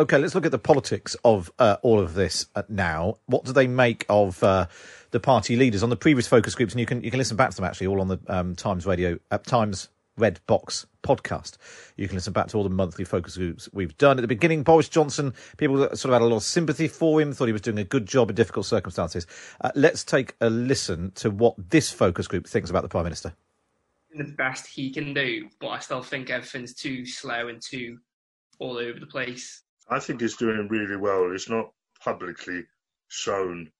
[0.00, 3.16] Okay, let's look at the politics of uh, all of this uh, now.
[3.26, 4.68] What do they make of uh,
[5.10, 6.72] the party leaders on the previous focus groups?
[6.72, 8.86] And you can you can listen back to them actually all on the um, Times
[8.86, 11.56] Radio uh, Times Red Box podcast.
[11.96, 14.18] You can listen back to all the monthly focus groups we've done.
[14.18, 17.32] At the beginning, Boris Johnson, people sort of had a lot of sympathy for him,
[17.32, 19.26] thought he was doing a good job in difficult circumstances.
[19.60, 23.32] Uh, let's take a listen to what this focus group thinks about the Prime Minister.
[24.14, 27.98] the best he can do, but I still think everything's too slow and too
[28.60, 29.62] all over the place.
[29.90, 31.32] I think he's doing really well.
[31.32, 31.70] It's not
[32.02, 32.64] publicly
[33.08, 33.70] shown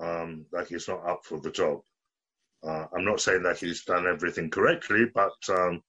[0.00, 1.80] um, that he's not up for the job.
[2.66, 5.82] Uh, I'm not saying that he's done everything correctly, but um,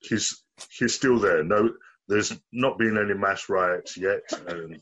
[0.00, 1.44] he's he's still there.
[1.44, 1.70] No,
[2.08, 4.80] there's not been any mass riots yet, and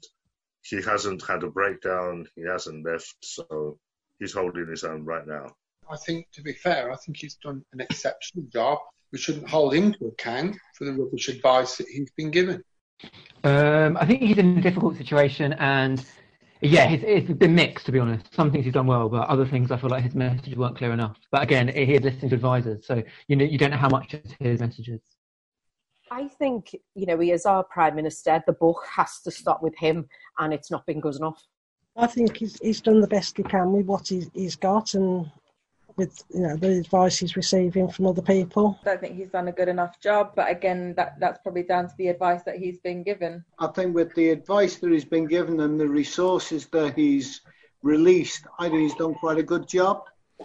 [0.63, 2.27] he hasn't had a breakdown.
[2.37, 3.79] He hasn't left, so
[4.19, 5.47] he's holding his own right now.
[5.91, 8.79] I think, to be fair, I think he's done an exceptional job.
[9.13, 12.63] We shouldn't hold him to account for the rubbish advice that he's been given.
[13.43, 16.05] Um, I think he's in a difficult situation, and
[16.61, 18.35] yeah, it's, it's been mixed to be honest.
[18.35, 20.93] Some things he's done well, but other things I feel like his messages weren't clear
[20.93, 21.17] enough.
[21.31, 24.15] But again, he is listening to advisors, so you know you don't know how much
[24.15, 25.01] it's his messages.
[26.11, 28.43] I think, you know, he is our Prime Minister.
[28.47, 31.43] The book has to stop with him, and it's not been good enough.
[31.97, 35.31] I think he's, he's done the best he can with what he's, he's got and
[35.97, 38.79] with you know the advice he's receiving from other people.
[38.83, 41.89] I don't think he's done a good enough job, but again, that, that's probably down
[41.89, 43.45] to the advice that he's been given.
[43.59, 47.41] I think with the advice that he's been given and the resources that he's
[47.83, 50.03] released, I think he's done quite a good job.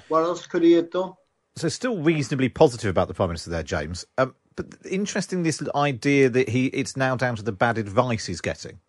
[0.08, 1.14] What else could he have done?
[1.56, 4.06] So, still reasonably positive about the Prime Minister there, James.
[4.18, 8.42] Um, but interesting, this idea that he it's now down to the bad advice he's
[8.42, 8.80] getting.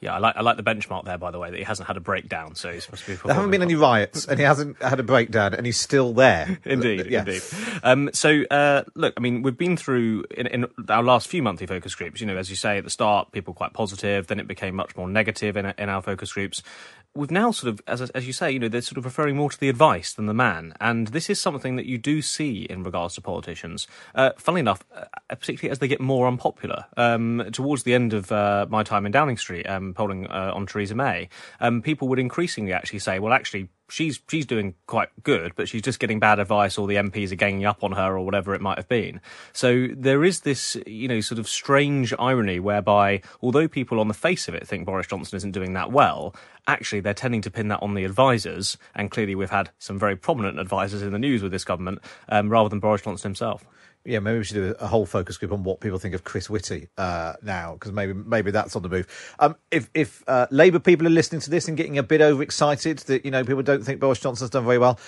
[0.00, 1.96] Yeah, I like I like the benchmark there, by the way, that he hasn't had
[1.96, 2.56] a breakdown.
[2.56, 3.16] So he's supposed to be.
[3.24, 6.58] There haven't been any riots, and he hasn't had a breakdown, and he's still there.
[6.64, 7.20] indeed, Yeah.
[7.20, 7.42] indeed.
[7.84, 11.68] Um, so, uh, look, I mean, we've been through in, in our last few monthly
[11.68, 12.20] focus groups.
[12.20, 14.26] You know, as you say at the start, people quite positive.
[14.26, 16.64] Then it became much more negative in in our focus groups.
[17.12, 19.50] We've now sort of, as as you say, you know, they're sort of referring more
[19.50, 22.84] to the advice than the man, and this is something that you do see in
[22.84, 23.88] regards to politicians.
[24.14, 26.84] Uh, funnily enough, uh, particularly as they get more unpopular.
[26.96, 30.66] Um, towards the end of uh, my time in Downing Street, um, polling uh, on
[30.66, 35.52] Theresa May, um, people would increasingly actually say, well, actually, she's she's doing quite good,
[35.56, 38.24] but she's just getting bad advice, or the MPs are ganging up on her, or
[38.24, 39.20] whatever it might have been.
[39.52, 44.14] So there is this, you know, sort of strange irony whereby, although people on the
[44.14, 46.34] face of it think Boris Johnson isn't doing that well,
[46.66, 50.16] actually they're tending to pin that on the advisers, and clearly we've had some very
[50.16, 51.98] prominent advisers in the news with this government,
[52.28, 53.64] um, rather than Boris Johnson himself.
[54.04, 56.48] Yeah, maybe we should do a whole focus group on what people think of Chris
[56.48, 59.34] Whitty uh, now, because maybe maybe that's on the move.
[59.38, 62.98] Um, if if uh, Labour people are listening to this and getting a bit overexcited
[63.00, 64.98] that you know people don't think Boris Johnson's done very well,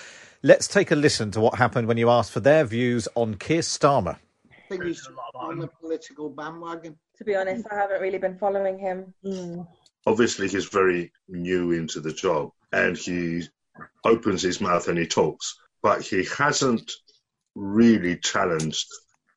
[0.43, 3.61] let's take a listen to what happened when you asked for their views on Keir
[3.61, 4.19] Starmer.
[4.51, 6.99] I think he's on the political bandwagon.
[7.17, 9.15] To be honest, I haven't really been following him.
[10.07, 13.45] Obviously, he's very new into the job, and he
[14.05, 16.91] opens his mouth and he talks, but he hasn't
[17.55, 18.89] really challenged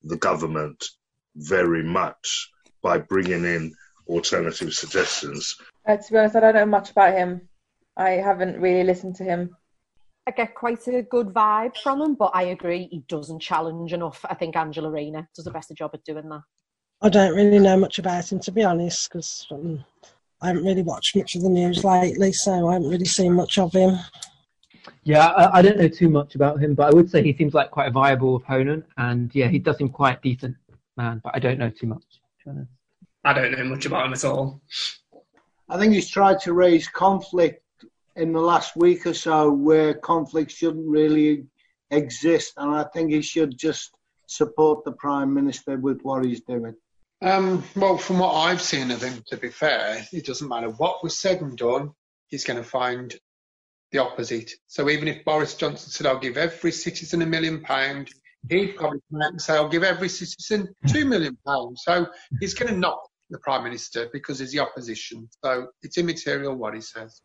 [0.03, 0.83] the government
[1.35, 2.49] very much
[2.81, 3.73] by bringing in
[4.07, 5.55] alternative suggestions.
[5.87, 7.49] Uh, to be honest, I don't know much about him.
[7.97, 9.55] I haven't really listened to him.
[10.27, 14.25] I get quite a good vibe from him, but I agree he doesn't challenge enough.
[14.27, 16.41] I think Angela Rayner does a better job at doing that.
[17.01, 19.83] I don't really know much about him to be honest, because um,
[20.41, 23.57] I haven't really watched much of the news lately, so I haven't really seen much
[23.59, 23.97] of him.
[25.03, 27.53] Yeah, I, I don't know too much about him, but I would say he seems
[27.53, 30.55] like quite a viable opponent, and yeah, he does seem quite decent
[30.97, 31.21] man.
[31.23, 32.03] But I don't know too much.
[32.43, 32.67] to.
[33.23, 34.61] I don't know much about him at all.
[35.67, 37.63] I think he's tried to raise conflict
[38.15, 41.45] in the last week or so where conflict shouldn't really
[41.91, 43.91] exist, and I think he should just
[44.27, 46.75] support the Prime Minister with what he's doing.
[47.21, 51.03] Um, well, from what I've seen of him, to be fair, it doesn't matter what
[51.03, 51.91] was said and done,
[52.27, 53.15] he's going to find
[53.95, 54.51] the opposite.
[54.67, 58.11] So even if Boris Johnson said, I'll give every citizen a million pounds,
[58.49, 61.83] he'd probably come out and say, I'll give every citizen two million pounds.
[61.85, 62.07] So
[62.39, 65.29] he's going to knock the Prime Minister because he's the opposition.
[65.43, 67.21] So it's immaterial what he says.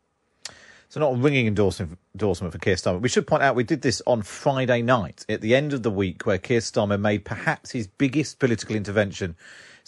[0.89, 3.01] So not a ringing endorsement, endorsement for Keir Starmer.
[3.01, 5.91] We should point out we did this on Friday night at the end of the
[5.91, 9.37] week where Keir Starmer made perhaps his biggest political intervention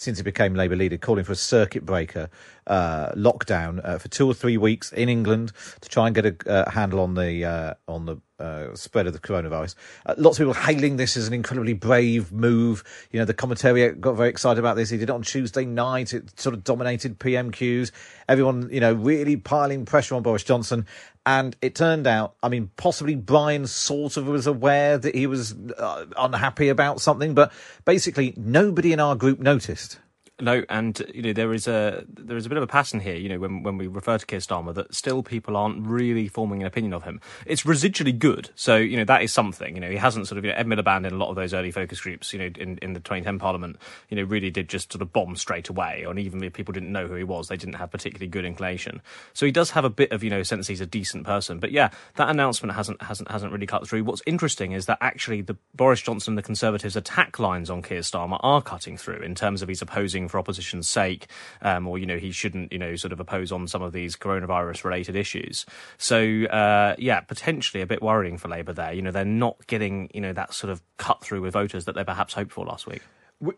[0.03, 2.29] since he became Labour leader, calling for a circuit breaker
[2.67, 6.49] uh, lockdown uh, for two or three weeks in England to try and get a
[6.49, 9.75] uh, handle on the uh, on the uh, spread of the coronavirus.
[10.05, 12.83] Uh, lots of people hailing this as an incredibly brave move.
[13.11, 14.89] You know, the commentary got very excited about this.
[14.89, 16.13] He did it on Tuesday night.
[16.13, 17.91] It sort of dominated PMQs.
[18.27, 20.85] Everyone, you know, really piling pressure on Boris Johnson.
[21.25, 25.55] And it turned out, I mean, possibly Brian sort of was aware that he was
[25.77, 27.53] uh, unhappy about something, but
[27.85, 29.99] basically nobody in our group noticed.
[30.43, 33.15] No, and you know there is a there is a bit of a pattern here.
[33.15, 36.59] You know when when we refer to Keir Starmer, that still people aren't really forming
[36.61, 37.21] an opinion of him.
[37.45, 39.73] It's residually good, so you know that is something.
[39.73, 41.53] You know he hasn't sort of you know Ed Miliband in a lot of those
[41.53, 42.33] early focus groups.
[42.33, 43.77] You know in, in the 2010 Parliament,
[44.09, 46.03] you know really did just sort of bomb straight away.
[46.05, 49.01] And even if people didn't know who he was, they didn't have particularly good inclination.
[49.31, 51.59] So he does have a bit of you know sense he's a decent person.
[51.59, 54.03] But yeah, that announcement hasn't hasn't hasn't really cut through.
[54.03, 58.01] What's interesting is that actually the Boris Johnson and the Conservatives attack lines on Keir
[58.01, 61.27] Starmer are cutting through in terms of he's opposing for opposition's sake,
[61.61, 64.15] um, or you know he shouldn't you know sort of oppose on some of these
[64.15, 65.65] coronavirus related issues.
[65.99, 68.93] So uh, yeah, potentially a bit worrying for Labour there.
[68.93, 71.93] You know they're not getting you know that sort of cut through with voters that
[71.93, 73.03] they perhaps hoped for last week.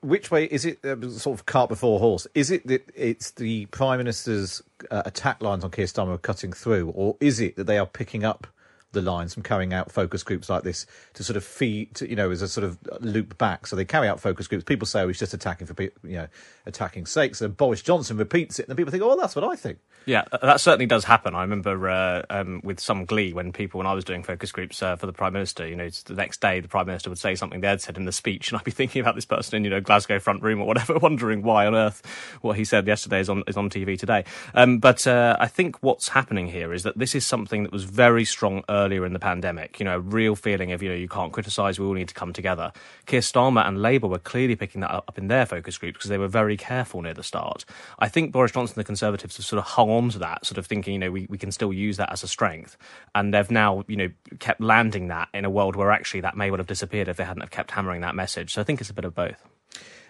[0.02, 0.84] Which way is it?
[0.84, 2.28] Uh, sort of cart before horse.
[2.34, 4.62] Is it that it's the prime minister's
[4.92, 8.26] uh, attack lines on Keir Starmer cutting through, or is it that they are picking
[8.26, 8.48] up
[8.96, 12.16] the lines from carrying out focus groups like this to sort of feed, to, you
[12.16, 13.68] know, as a sort of loop back.
[13.68, 14.64] So they carry out focus groups.
[14.64, 16.28] People say, oh, he's just attacking for, pe- you know,
[16.66, 17.36] attacking sake.
[17.36, 19.78] So Boris Johnson repeats it, and then people think, oh, well, that's what I think.
[20.06, 21.34] Yeah, that certainly does happen.
[21.34, 24.84] I remember uh, um, with some glee when people, when I was doing focus groups
[24.84, 27.34] uh, for the Prime Minister, you know, the next day the Prime Minister would say
[27.34, 29.70] something they'd said in the speech, and I'd be thinking about this person in, you
[29.72, 32.04] know, Glasgow front room or whatever, wondering why on earth
[32.42, 34.26] what he said yesterday is on, is on TV today.
[34.54, 37.84] Um, but uh, I think what's happening here is that this is something that was
[37.84, 39.80] very strong earlier in the pandemic.
[39.80, 42.14] You know, a real feeling of, you know, you can't criticise, we all need to
[42.14, 42.72] come together.
[43.06, 46.18] Keir Starmer and Labour were clearly picking that up in their focus groups because they
[46.18, 47.66] were very careful near the start.
[48.00, 50.58] I think Boris Johnson and the Conservatives have sort of hung on to that, sort
[50.58, 52.78] of thinking, you know, we, we can still use that as a strength.
[53.14, 54.10] And they've now, you know,
[54.40, 57.26] kept landing that in a world where actually that may well have disappeared if they
[57.26, 58.54] hadn't have kept hammering that message.
[58.54, 59.44] So I think it's a bit of both.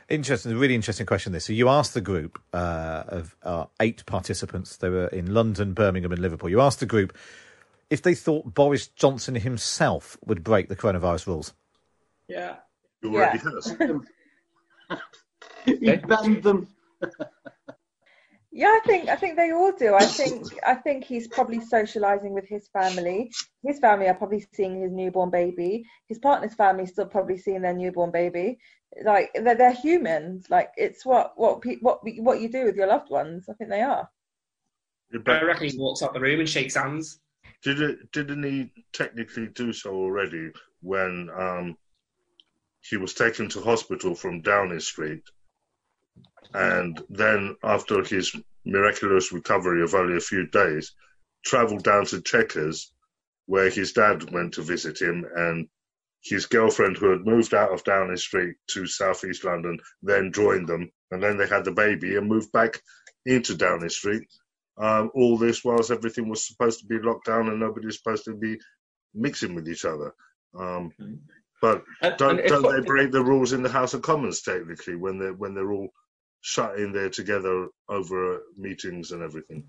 [0.08, 1.32] Interesting, really interesting question.
[1.32, 1.46] This.
[1.46, 4.78] So you asked the group uh, of uh, eight participants.
[4.78, 6.48] They were in London, Birmingham, and Liverpool.
[6.48, 7.18] You asked the group
[7.90, 11.54] if they thought Boris Johnson himself would break the coronavirus rules.
[12.28, 12.58] Yeah.
[13.02, 13.76] You already has.
[15.66, 16.68] he banned them.
[18.58, 19.96] Yeah, I think I think they all do.
[19.96, 23.30] I think I think he's probably socializing with his family.
[23.66, 25.84] His family are probably seeing his newborn baby.
[26.08, 28.58] His partner's family is still probably seeing their newborn baby.
[29.04, 30.46] Like they're, they're humans.
[30.50, 33.50] Like it's what what pe- what what you do with your loved ones.
[33.50, 34.10] I think they are.
[35.28, 37.20] I reckon he walks out the room and shakes hands.
[37.64, 40.52] Did it, didn't he technically do so already
[40.82, 41.78] when um,
[42.82, 45.24] he was taken to hospital from Downing Street?
[46.54, 48.36] And then, after his
[48.66, 50.94] miraculous recovery of only a few days,
[51.44, 52.94] travelled down to Chequers,
[53.46, 55.68] where his dad went to visit him, and
[56.24, 60.92] his girlfriend, who had moved out of Downing Street to southeast London, then joined them,
[61.12, 62.82] and then they had the baby and moved back
[63.26, 64.28] into Downing Street.
[64.78, 68.26] Um, all this whilst everything was supposed to be locked down and nobody was supposed
[68.26, 68.60] to be
[69.14, 70.14] mixing with each other.
[70.58, 70.92] Um,
[71.62, 74.96] but And- don't and don't they break the rules in the House of Commons technically
[74.96, 75.90] when they are when they're all
[76.46, 79.64] shut in there together over meetings and everything?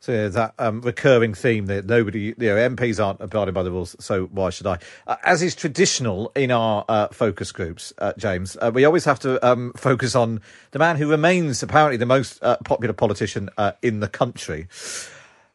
[0.00, 3.70] So yeah, that um, recurring theme that nobody, you know, MPs aren't abiding by the
[3.70, 4.78] rules, so why should I?
[5.06, 9.20] Uh, as is traditional in our uh, focus groups, uh, James, uh, we always have
[9.20, 10.40] to um, focus on
[10.72, 14.66] the man who remains apparently the most uh, popular politician uh, in the country,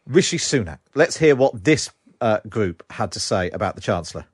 [0.07, 0.80] Rishi Sunak.
[0.95, 1.89] Let's hear what this
[2.47, 4.26] group had to say about the Chancellor.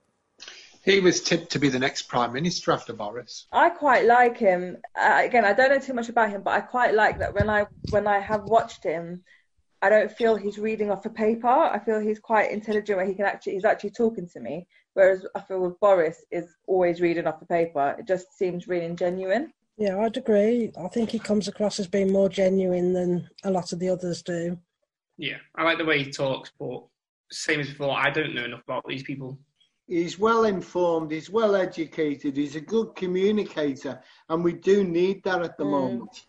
[0.83, 3.47] He was tipped to be the next Prime Minister after Boris.
[3.51, 4.77] I quite like him.
[4.99, 7.49] Uh, again, I don't know too much about him, but I quite like that when
[7.49, 9.23] I when I have watched him,
[9.81, 11.47] I don't feel he's reading off a paper.
[11.47, 14.67] I feel he's quite intelligent where he can actually he's actually talking to me.
[14.93, 17.95] Whereas I feel with Boris is always reading off the paper.
[17.99, 19.53] It just seems really genuine.
[19.77, 20.71] Yeah, I'd agree.
[20.77, 24.21] I think he comes across as being more genuine than a lot of the others
[24.21, 24.57] do.
[25.17, 26.83] Yeah, I like the way he talks, but
[27.31, 29.39] same as before, I don't know enough about these people.
[29.89, 35.41] He's well informed, he's well educated, he's a good communicator, and we do need that
[35.41, 35.71] at the mm.
[35.71, 36.27] moment.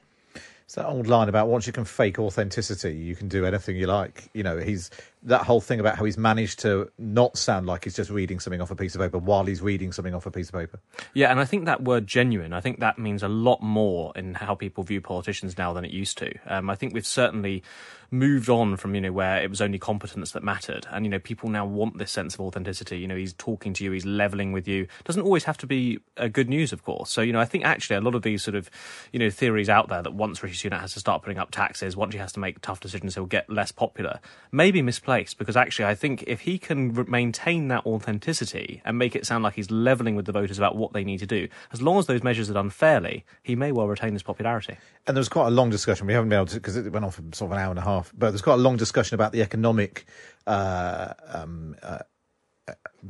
[0.65, 3.87] It's that old line about once you can fake authenticity, you can do anything you
[3.87, 4.31] like.
[4.33, 4.91] You know, he's
[5.23, 8.61] that whole thing about how he's managed to not sound like he's just reading something
[8.61, 10.81] off a piece of paper while he's reading something off a piece of paper.
[11.14, 14.35] Yeah, and I think that word genuine, I think that means a lot more in
[14.35, 16.33] how people view politicians now than it used to.
[16.47, 17.62] Um, I think we've certainly
[18.11, 20.87] moved on from, you know, where it was only competence that mattered.
[20.91, 22.99] And, you know, people now want this sense of authenticity.
[22.99, 24.89] You know, he's talking to you, he's leveling with you.
[25.05, 27.11] Doesn't always have to be uh, good news, of course.
[27.11, 28.68] So, you know, I think actually a lot of these sort of,
[29.12, 31.97] you know, theories out there that once Rishi Sunak has to start putting up taxes,
[31.97, 34.18] once he has to make tough decisions, he'll get less popular,
[34.51, 39.17] may be misplaced because actually I think if he can maintain that authenticity and make
[39.17, 41.83] it sound like he's leveling with the voters about what they need to do, as
[41.83, 44.77] long as those measures are done fairly, he may well retain his popularity.
[45.07, 46.07] And there was quite a long discussion.
[46.07, 47.79] We haven't been able to because it went on for sort of an hour and
[47.79, 48.13] a half.
[48.17, 50.07] But there's quite a long discussion about the economic
[50.47, 51.99] uh, um, uh,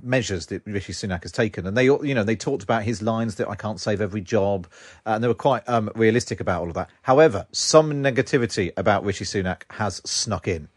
[0.03, 3.35] measures that Rishi Sunak has taken, and they, you know, they talked about his lines
[3.35, 4.67] that I can't save every job,
[5.05, 6.89] uh, and they were quite um, realistic about all of that.
[7.03, 10.69] However, some negativity about Rishi Sunak has snuck in.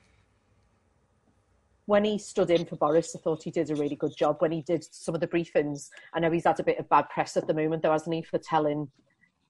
[1.85, 4.37] When he stood in for Boris, I thought he did a really good job.
[4.39, 7.09] When he did some of the briefings, I know he's had a bit of bad
[7.09, 8.87] press at the moment, though, hasn't he, for telling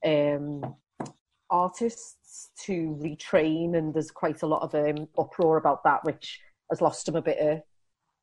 [0.06, 0.76] um,
[1.50, 6.40] artists to retrain, and there's quite a lot of um, uproar about that, which
[6.72, 7.62] has lost him a bit of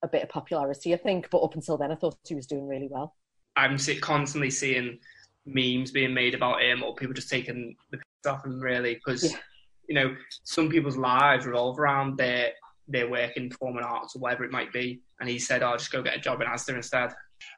[0.02, 1.28] a bit of popularity, I think.
[1.30, 3.14] But up until then, I thought he was doing really well.
[3.56, 4.98] I'm constantly seeing
[5.46, 9.34] memes being made about him or people just taking the piss off him really because
[9.88, 12.52] you know some people's lives revolve around their
[12.90, 15.76] their work in performing arts or whatever it might be and he said "I'll oh
[15.76, 17.12] just go get a job in Asda instead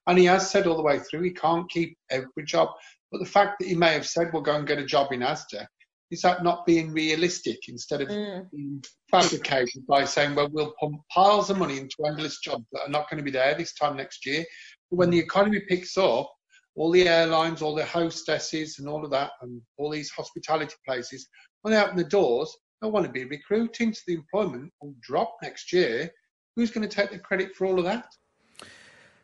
[0.06, 2.68] And he has said all the way through he can't keep every job.
[3.10, 5.20] But the fact that he may have said, "We'll go and get a job in
[5.20, 5.66] Asda,"
[6.12, 8.50] Is that not being realistic instead of mm.
[8.50, 12.90] being fabricated by saying, well, we'll pump piles of money into endless jobs that are
[12.90, 14.44] not going to be there this time next year?
[14.90, 15.24] But when the mm.
[15.24, 16.30] economy picks up,
[16.74, 21.26] all the airlines, all the hostesses, and all of that, and all these hospitality places,
[21.62, 25.36] when they open the doors, they want to be recruiting, so the employment will drop
[25.42, 26.10] next year.
[26.56, 28.12] Who's going to take the credit for all of that?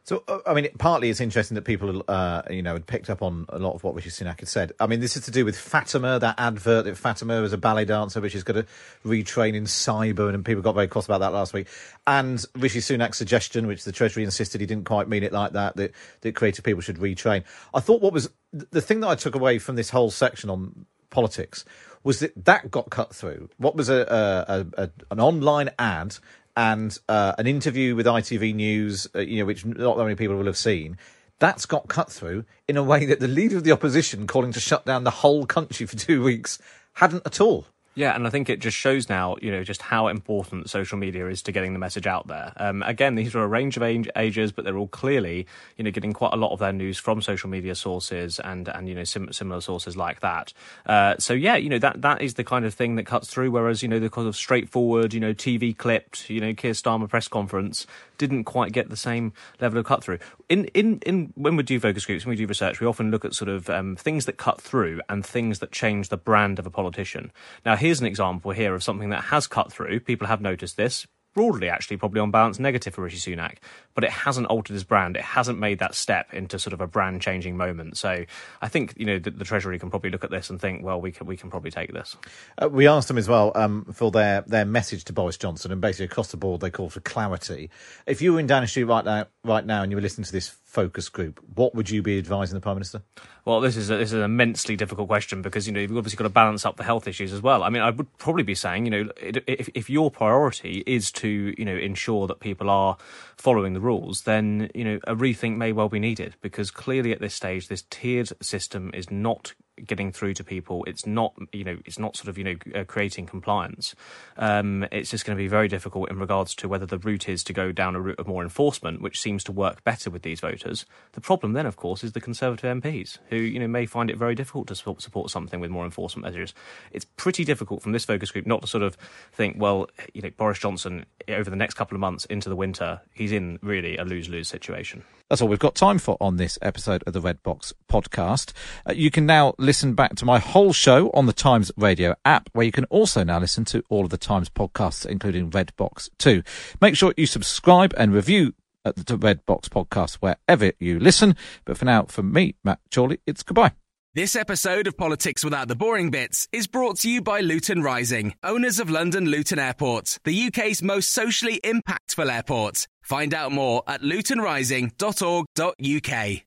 [0.05, 3.21] So, uh, I mean, partly it's interesting that people, uh, you know, had picked up
[3.21, 4.73] on a lot of what Rishi Sunak had said.
[4.81, 7.85] I mean, this is to do with Fatima, that advert that Fatima is a ballet
[7.85, 8.69] dancer, which is going to
[9.05, 11.67] retrain in cyber, and people got very cross about that last week.
[12.07, 15.77] And Rishi Sunak's suggestion, which the Treasury insisted he didn't quite mean it like that,
[15.77, 15.93] that,
[16.23, 17.45] that creative people should retrain.
[17.75, 20.87] I thought what was the thing that I took away from this whole section on
[21.11, 21.67] politics
[22.09, 23.51] was that that got cut through.
[23.59, 26.17] What was a, a, a an online ad
[26.57, 30.35] and uh, an interview with ITV News, uh, you know, which not that many people
[30.35, 30.97] will have seen.
[31.39, 34.59] That's got cut through in a way that the leader of the opposition calling to
[34.59, 36.59] shut down the whole country for two weeks
[36.95, 37.67] hadn't at all.
[37.99, 41.27] Yeah, and I think it just shows now, you know, just how important social media
[41.27, 42.53] is to getting the message out there.
[42.57, 45.91] Um, again, these are a range of age, ages, but they're all clearly, you know,
[45.91, 49.03] getting quite a lot of their news from social media sources and and you know
[49.03, 50.53] sim- similar sources like that.
[50.87, 53.51] Uh, so yeah, you know that that is the kind of thing that cuts through.
[53.51, 57.09] Whereas you know the kind of straightforward, you know, TV clipped, you know, Keir Starmer
[57.09, 57.85] press conference
[58.17, 60.19] didn't quite get the same level of cut through.
[60.49, 63.25] In in in when we do focus groups, when we do research, we often look
[63.25, 66.67] at sort of um, things that cut through and things that change the brand of
[66.67, 67.33] a politician.
[67.65, 69.99] Now, here's an example here of something that has cut through.
[70.01, 73.57] People have noticed this broadly, actually, probably on balance, negative for Rishi Sunak,
[73.95, 75.17] but it hasn't altered his brand.
[75.17, 77.97] It hasn't made that step into sort of a brand changing moment.
[77.97, 78.27] So
[78.61, 81.01] I think you know the, the, Treasury can probably look at this and think, well,
[81.01, 82.15] we can we can probably take this.
[82.61, 85.81] Uh, we asked them as well um, for their their message to Boris Johnson, and
[85.81, 87.71] basically across the board they called for clarity.
[88.07, 90.33] If you were in Downing Street right now, right now, and you were listening to
[90.33, 93.01] this focus group, what would you be advising the Prime Minister?
[93.47, 96.19] Well, this is a, this is an immensely difficult question because you know you've obviously
[96.19, 97.63] got to balance up the health issues as well.
[97.63, 101.55] I mean, I would probably be saying, you know, if if your priority is to
[101.57, 102.99] you know ensure that people are
[103.37, 107.21] following the rules, then you know a rethink may well be needed because clearly at
[107.21, 109.55] this stage, this tiered system is not
[109.87, 110.85] getting through to people.
[110.85, 113.95] It's not, you know, it's not sort of, you know, uh, creating compliance.
[114.37, 117.43] Um, it's just going to be very difficult in regards to whether the route is
[117.45, 120.41] to go down a route of more enforcement, which seems to work better with these
[120.41, 120.87] voters.
[121.13, 124.17] The problem then, of course, is the Conservative MPs who, you know, may find it
[124.17, 126.55] very difficult to support, something with more enforcement measures.
[126.93, 128.97] It's pretty difficult from this focus group not to sort of
[129.33, 133.01] think, well, you know, Boris Johnson over the next couple of months into the winter,
[133.13, 135.05] he's in really a lose lose situation.
[135.29, 138.53] That's all we've got time for on this episode of the Red Box podcast.
[138.89, 142.49] Uh, you can now listen back to my whole show on the Times Radio app,
[142.55, 146.09] where you can also now listen to all of the Times podcasts, including Red Box
[146.19, 146.43] 2.
[146.81, 148.55] Make sure you subscribe and review
[148.87, 151.37] at the Red Box podcast wherever you listen.
[151.67, 153.73] But for now, from me, Matt Chorley, it's goodbye.
[154.19, 158.35] This episode of Politics Without the Boring Bits is brought to you by Luton Rising,
[158.43, 162.89] owners of London Luton Airport, the UK's most socially impactful airport.
[163.01, 166.43] Find out more at lutonrising.org.uk.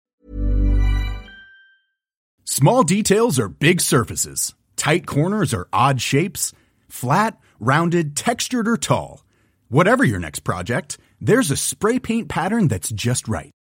[2.43, 6.51] Small details are big surfaces, tight corners are odd shapes,
[6.89, 9.23] flat, rounded, textured, or tall.
[9.69, 13.51] Whatever your next project, there's a spray paint pattern that's just right.